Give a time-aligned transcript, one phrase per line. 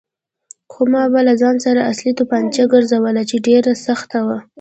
[0.71, 4.37] خو ما به له ځان سره اصلي تومانچه ګرځوله چې ډېره سخته وه.